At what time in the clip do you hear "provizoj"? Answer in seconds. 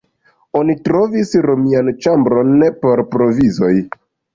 3.17-3.75